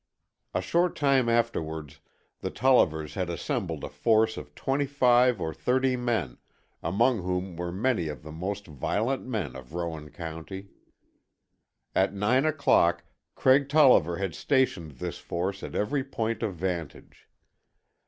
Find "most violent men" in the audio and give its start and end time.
8.31-9.55